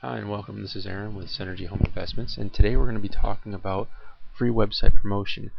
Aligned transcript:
Hi 0.00 0.18
and 0.18 0.30
welcome. 0.30 0.62
This 0.62 0.76
is 0.76 0.86
Aaron 0.86 1.16
with 1.16 1.26
Synergy 1.26 1.66
Home 1.66 1.82
Investments, 1.84 2.36
and 2.36 2.54
today 2.54 2.76
we're 2.76 2.84
going 2.84 2.94
to 2.94 3.02
be 3.02 3.08
talking 3.08 3.52
about 3.52 3.88
free 4.32 4.48
website 4.48 4.94
promotion. 4.94 5.50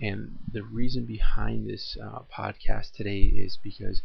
And 0.00 0.38
the 0.52 0.62
reason 0.62 1.04
behind 1.04 1.68
this 1.68 1.96
uh, 2.00 2.20
podcast 2.32 2.92
today 2.94 3.22
is 3.22 3.58
because 3.60 4.02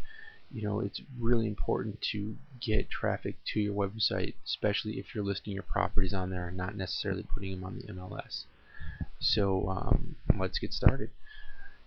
you 0.52 0.64
know 0.64 0.80
it's 0.80 1.04
really 1.20 1.46
important 1.46 2.02
to 2.12 2.38
get 2.60 2.90
traffic 2.90 3.36
to 3.54 3.60
your 3.60 3.76
website, 3.76 4.34
especially 4.44 4.94
if 4.94 5.14
you're 5.14 5.24
listing 5.24 5.54
your 5.54 5.62
properties 5.62 6.12
on 6.12 6.32
there 6.32 6.48
and 6.48 6.58
not 6.58 6.76
necessarily 6.76 7.24
putting 7.32 7.52
them 7.52 7.64
on 7.64 7.78
the 7.78 7.94
MLS. 7.94 8.46
So 9.20 9.70
um, 9.70 10.16
let's 10.40 10.58
get 10.58 10.74
started. 10.74 11.12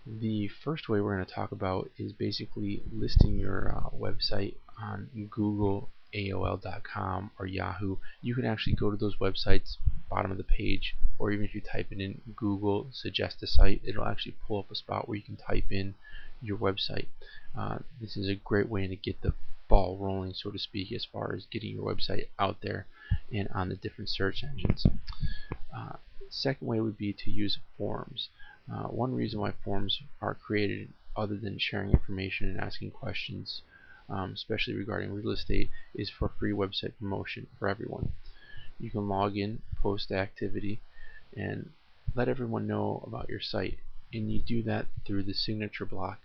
The 0.05 0.47
first 0.47 0.87
way 0.87 1.01
we're 1.01 1.15
going 1.15 1.25
to 1.25 1.33
talk 1.33 1.51
about 1.51 1.91
is 1.97 2.13
basically 2.13 2.83
listing 2.89 3.37
your 3.37 3.75
uh, 3.75 3.89
website 3.89 4.55
on 4.81 5.09
Google 5.29 5.89
AOL.com 6.13 7.31
or 7.39 7.45
Yahoo, 7.45 7.97
you 8.21 8.35
can 8.35 8.45
actually 8.45 8.73
go 8.73 8.89
to 8.91 8.97
those 8.97 9.17
websites, 9.17 9.77
bottom 10.09 10.31
of 10.31 10.37
the 10.37 10.43
page, 10.43 10.95
or 11.19 11.31
even 11.31 11.45
if 11.45 11.53
you 11.53 11.61
type 11.61 11.87
it 11.91 11.99
in 11.99 12.21
Google, 12.35 12.87
suggest 12.91 13.43
a 13.43 13.47
site, 13.47 13.81
it'll 13.83 14.05
actually 14.05 14.35
pull 14.47 14.59
up 14.59 14.71
a 14.71 14.75
spot 14.75 15.07
where 15.07 15.17
you 15.17 15.23
can 15.23 15.35
type 15.35 15.71
in 15.71 15.95
your 16.41 16.57
website. 16.57 17.07
Uh, 17.57 17.79
this 17.99 18.15
is 18.15 18.29
a 18.29 18.35
great 18.35 18.69
way 18.69 18.87
to 18.87 18.95
get 18.95 19.21
the 19.21 19.33
ball 19.67 19.97
rolling, 19.99 20.33
so 20.33 20.51
to 20.51 20.59
speak, 20.59 20.91
as 20.91 21.05
far 21.05 21.33
as 21.35 21.45
getting 21.51 21.75
your 21.75 21.83
website 21.83 22.27
out 22.39 22.57
there 22.61 22.85
and 23.33 23.47
on 23.53 23.69
the 23.69 23.75
different 23.75 24.09
search 24.09 24.43
engines. 24.43 24.85
Uh, 25.75 25.93
second 26.29 26.67
way 26.67 26.79
would 26.79 26.97
be 26.97 27.13
to 27.13 27.31
use 27.31 27.59
forums. 27.77 28.29
Uh, 28.71 28.87
one 28.87 29.13
reason 29.13 29.39
why 29.39 29.53
forums 29.63 30.01
are 30.21 30.35
created, 30.35 30.89
other 31.15 31.35
than 31.37 31.57
sharing 31.57 31.91
information 31.91 32.49
and 32.49 32.59
asking 32.59 32.91
questions 32.91 33.61
um, 34.09 34.31
especially 34.33 34.73
regarding 34.73 35.13
real 35.13 35.31
estate, 35.31 35.69
is 35.95 36.09
for 36.09 36.31
free 36.39 36.51
website 36.51 36.93
promotion 36.97 37.47
for 37.57 37.67
everyone. 37.67 38.11
You 38.79 38.91
can 38.91 39.07
log 39.07 39.35
in, 39.37 39.61
post 39.81 40.11
activity, 40.11 40.81
and 41.35 41.71
let 42.15 42.29
everyone 42.29 42.67
know 42.67 43.03
about 43.05 43.29
your 43.29 43.41
site. 43.41 43.79
And 44.13 44.31
you 44.31 44.41
do 44.41 44.63
that 44.63 44.85
through 45.05 45.23
the 45.23 45.33
signature 45.33 45.85
block 45.85 46.19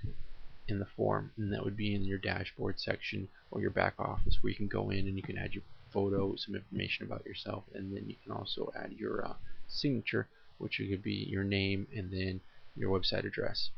in 0.69 0.79
the 0.79 0.87
forum, 0.97 1.33
and 1.37 1.53
that 1.53 1.65
would 1.65 1.77
be 1.77 1.95
in 1.95 2.05
your 2.05 2.19
dashboard 2.19 2.79
section 2.79 3.29
or 3.51 3.61
your 3.61 3.71
back 3.71 3.95
office 3.99 4.39
where 4.41 4.51
you 4.51 4.57
can 4.57 4.69
go 4.69 4.91
in 4.91 5.07
and 5.09 5.17
you 5.17 5.23
can 5.23 5.37
add 5.37 5.55
your 5.55 5.65
photo, 5.93 6.37
some 6.37 6.55
information 6.55 7.05
about 7.05 7.27
yourself, 7.27 7.65
and 7.75 7.95
then 7.95 8.09
you 8.09 8.17
can 8.23 8.33
also 8.33 8.73
add 8.77 8.93
your 8.93 9.27
uh, 9.27 9.35
signature, 9.69 10.29
which 10.59 10.79
could 10.79 11.03
be 11.03 11.27
your 11.29 11.45
name 11.45 11.87
and 11.95 12.13
then 12.13 12.41
your 12.77 12.91
website 12.97 13.27
address 13.27 13.71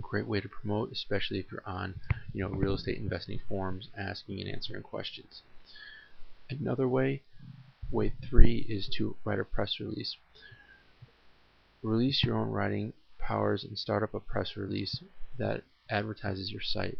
great 0.00 0.26
way 0.26 0.40
to 0.40 0.48
promote, 0.48 0.92
especially 0.92 1.38
if 1.38 1.52
you're 1.52 1.62
on, 1.66 1.94
you 2.32 2.42
know, 2.42 2.48
real 2.50 2.74
estate 2.74 2.98
investing 2.98 3.40
forums, 3.48 3.88
asking 3.96 4.40
and 4.40 4.48
answering 4.48 4.82
questions. 4.82 5.42
Another 6.48 6.88
way, 6.88 7.22
way 7.90 8.12
three, 8.28 8.66
is 8.68 8.88
to 8.96 9.16
write 9.24 9.38
a 9.38 9.44
press 9.44 9.78
release. 9.80 10.16
Release 11.82 12.22
your 12.24 12.36
own 12.36 12.48
writing 12.50 12.92
powers 13.18 13.64
and 13.64 13.78
start 13.78 14.02
up 14.02 14.14
a 14.14 14.20
press 14.20 14.56
release 14.56 15.02
that 15.38 15.62
advertises 15.90 16.50
your 16.50 16.62
site. 16.62 16.98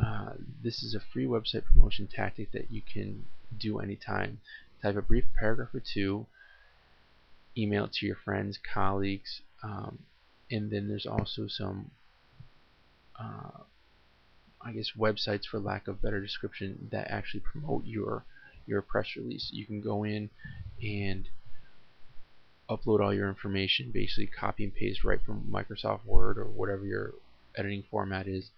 Uh, 0.00 0.32
this 0.62 0.82
is 0.82 0.94
a 0.94 1.00
free 1.00 1.26
website 1.26 1.64
promotion 1.64 2.06
tactic 2.06 2.52
that 2.52 2.70
you 2.70 2.82
can 2.82 3.24
do 3.58 3.78
anytime. 3.78 4.40
Type 4.82 4.96
a 4.96 5.02
brief 5.02 5.24
paragraph 5.38 5.74
or 5.74 5.82
two, 5.92 6.26
email 7.56 7.84
it 7.86 7.92
to 7.92 8.06
your 8.06 8.16
friends, 8.16 8.58
colleagues, 8.72 9.40
um, 9.62 9.98
and 10.50 10.70
then 10.70 10.88
there's 10.88 11.06
also 11.06 11.48
some 11.48 11.90
uh, 13.18 13.62
I 14.60 14.72
guess 14.72 14.92
websites 14.98 15.46
for 15.46 15.58
lack 15.58 15.88
of 15.88 16.02
better 16.02 16.20
description 16.20 16.88
that 16.90 17.10
actually 17.10 17.40
promote 17.40 17.84
your 17.86 18.24
your 18.66 18.82
press 18.82 19.16
release. 19.16 19.50
You 19.52 19.64
can 19.64 19.80
go 19.80 20.04
in 20.04 20.30
and 20.82 21.28
upload 22.68 23.00
all 23.00 23.14
your 23.14 23.28
information, 23.28 23.90
basically 23.90 24.26
copy 24.26 24.64
and 24.64 24.74
paste 24.74 25.04
right 25.04 25.20
from 25.24 25.50
Microsoft 25.50 26.04
Word 26.04 26.36
or 26.38 26.44
whatever 26.44 26.84
your 26.84 27.14
editing 27.56 27.84
format 27.90 28.28
is, 28.28 28.50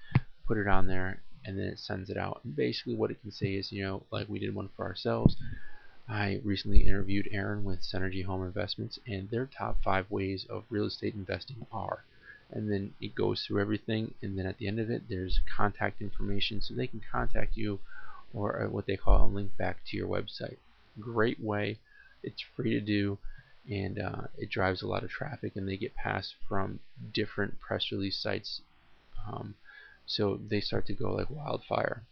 put 0.47 0.59
it 0.59 0.67
on 0.67 0.87
there, 0.89 1.23
and 1.45 1.59
then 1.59 1.67
it 1.67 1.79
sends 1.79 2.11
it 2.11 2.17
out. 2.17 2.41
And 2.45 2.57
basically, 2.57 2.97
what 2.97 3.11
it 3.11 3.21
can 3.21 3.31
say 3.31 3.55
is, 3.55 3.71
you 3.71 3.83
know, 3.85 4.03
like 4.11 4.29
we 4.29 4.41
did 4.41 4.55
one 4.55 4.71
for 4.77 4.85
ourselves. 4.85 5.37
I 6.09 6.41
recently 6.43 6.81
interviewed 6.81 7.29
Aaron 7.31 7.63
with 7.63 7.83
Synergy 7.83 8.25
Home 8.25 8.43
Investments, 8.43 8.99
and 9.07 9.31
their 9.31 9.47
top 9.47 9.79
five 9.85 10.11
ways 10.11 10.45
of 10.51 10.65
real 10.69 10.87
estate 10.87 11.15
investing 11.15 11.67
are 11.71 12.05
and 12.53 12.71
then 12.71 12.93
it 13.01 13.15
goes 13.15 13.45
through 13.47 13.61
everything 13.61 14.15
and 14.23 14.39
then 14.39 14.47
at 14.47 14.59
the 14.59 14.67
end 14.67 14.79
of 14.79 14.91
it 14.91 15.03
there's 15.09 15.41
contact 15.57 16.01
information 16.01 16.61
so 16.61 16.75
they 16.75 16.87
can 16.87 17.01
contact 17.11 17.57
you 17.57 17.79
or 18.33 18.63
uh, 18.63 18.69
what 18.69 18.87
they 18.87 18.97
call 18.97 19.25
a 19.25 19.27
link 19.27 19.57
back 19.57 19.79
to 19.87 19.97
your 19.97 20.09
website. 20.09 20.57
Great 20.99 21.41
way. 21.41 21.79
It's 22.23 22.45
free 22.57 22.71
to 22.73 22.81
do 22.81 23.19
and 23.69 23.99
uh, 23.99 24.23
it 24.39 24.51
drives 24.51 24.83
a 24.83 24.87
lot 24.87 25.05
of 25.05 25.11
traffic 25.11 25.53
and 25.57 25.69
they 25.69 25.77
get 25.77 25.95
passed 25.95 26.35
from 26.49 26.81
different 27.13 27.61
press 27.61 27.87
release 27.93 28.21
sites 28.21 28.61
um, 29.27 29.55
so 30.07 30.41
they 30.49 30.61
start 30.61 30.87
to 30.87 30.93
go 30.93 31.13
like 31.15 31.31
wildfire. 31.31 32.03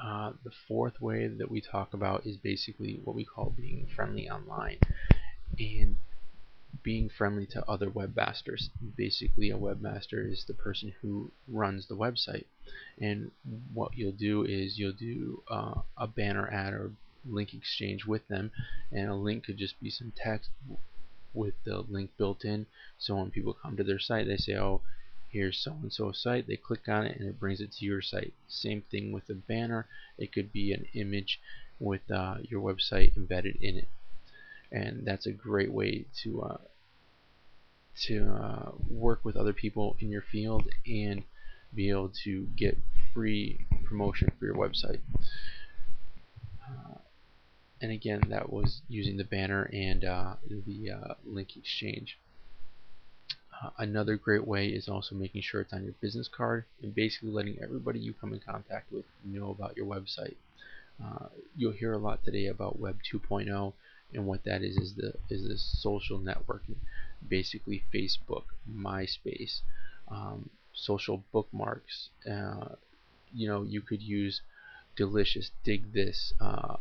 Uh, 0.00 0.32
the 0.42 0.50
fourth 0.66 1.00
way 1.00 1.28
that 1.28 1.50
we 1.50 1.60
talk 1.60 1.94
about 1.94 2.26
is 2.26 2.36
basically 2.36 3.00
what 3.04 3.14
we 3.14 3.24
call 3.24 3.54
being 3.56 3.86
friendly 3.94 4.28
online. 4.28 4.78
And 5.58 5.96
being 6.82 7.08
friendly 7.08 7.46
to 7.46 7.68
other 7.68 7.90
webmasters. 7.90 8.68
Basically, 8.96 9.50
a 9.50 9.56
webmaster 9.56 10.30
is 10.30 10.44
the 10.44 10.54
person 10.54 10.94
who 11.00 11.30
runs 11.46 11.86
the 11.86 11.96
website. 11.96 12.46
And 12.98 13.30
what 13.72 13.96
you'll 13.96 14.12
do 14.12 14.44
is 14.44 14.78
you'll 14.78 14.92
do 14.92 15.42
uh, 15.50 15.82
a 15.96 16.06
banner 16.06 16.48
ad 16.48 16.72
or 16.72 16.92
link 17.24 17.54
exchange 17.54 18.06
with 18.06 18.26
them, 18.28 18.50
and 18.90 19.08
a 19.08 19.14
link 19.14 19.44
could 19.44 19.58
just 19.58 19.80
be 19.80 19.90
some 19.90 20.12
text 20.16 20.50
with 21.34 21.54
the 21.64 21.80
link 21.88 22.10
built 22.16 22.44
in. 22.44 22.66
So 22.98 23.16
when 23.16 23.30
people 23.30 23.54
come 23.54 23.76
to 23.76 23.84
their 23.84 24.00
site, 24.00 24.26
they 24.26 24.36
say, 24.36 24.56
"Oh, 24.56 24.82
here's 25.30 25.58
so 25.58 25.72
and 25.82 25.92
so 25.92 26.12
site." 26.12 26.46
They 26.46 26.56
click 26.56 26.88
on 26.88 27.06
it, 27.06 27.18
and 27.18 27.28
it 27.28 27.38
brings 27.38 27.60
it 27.60 27.72
to 27.72 27.84
your 27.84 28.02
site. 28.02 28.34
Same 28.48 28.82
thing 28.82 29.12
with 29.12 29.28
a 29.30 29.34
banner. 29.34 29.86
It 30.18 30.32
could 30.32 30.52
be 30.52 30.72
an 30.72 30.86
image 30.94 31.40
with 31.78 32.10
uh, 32.10 32.36
your 32.42 32.60
website 32.60 33.16
embedded 33.16 33.56
in 33.56 33.76
it 33.76 33.88
and 34.72 35.04
that's 35.04 35.26
a 35.26 35.32
great 35.32 35.70
way 35.70 36.06
to 36.22 36.42
uh, 36.42 36.56
to 38.06 38.26
uh, 38.26 38.70
work 38.90 39.20
with 39.22 39.36
other 39.36 39.52
people 39.52 39.96
in 40.00 40.08
your 40.08 40.24
field 40.32 40.66
and 40.86 41.22
be 41.74 41.90
able 41.90 42.10
to 42.24 42.46
get 42.56 42.78
free 43.12 43.66
promotion 43.84 44.32
for 44.38 44.46
your 44.46 44.54
website. 44.54 45.00
Uh, 46.66 46.98
and 47.80 47.92
again, 47.92 48.22
that 48.30 48.50
was 48.50 48.80
using 48.88 49.18
the 49.18 49.24
banner 49.24 49.68
and 49.72 50.04
uh, 50.04 50.34
the 50.48 50.90
uh, 50.90 51.14
link 51.26 51.56
exchange. 51.56 52.18
Uh, 53.62 53.70
another 53.78 54.16
great 54.16 54.46
way 54.46 54.68
is 54.68 54.88
also 54.88 55.14
making 55.14 55.42
sure 55.42 55.60
it's 55.60 55.72
on 55.72 55.84
your 55.84 55.94
business 56.00 56.28
card 56.34 56.64
and 56.82 56.94
basically 56.94 57.30
letting 57.30 57.58
everybody 57.62 57.98
you 57.98 58.14
come 58.14 58.32
in 58.32 58.40
contact 58.40 58.90
with 58.90 59.04
know 59.24 59.50
about 59.50 59.76
your 59.76 59.86
website. 59.86 60.36
You'll 61.56 61.72
hear 61.72 61.92
a 61.92 61.98
lot 61.98 62.24
today 62.24 62.46
about 62.46 62.78
Web 62.78 62.98
2.0 63.12 63.72
and 64.14 64.26
what 64.26 64.44
that 64.44 64.62
is 64.62 64.76
is 64.76 64.94
the 64.94 65.14
is 65.30 65.42
the 65.42 65.58
social 65.58 66.18
networking. 66.18 66.76
Basically 67.26 67.84
Facebook 67.94 68.44
MySpace 68.70 69.60
um, 70.08 70.50
social 70.72 71.24
bookmarks 71.32 72.10
uh, 72.30 72.74
you 73.32 73.48
know 73.48 73.62
you 73.62 73.80
could 73.80 74.02
use 74.02 74.42
delicious 74.96 75.50
Digg 75.64 75.92
this 75.92 76.32
uh, 76.40 76.76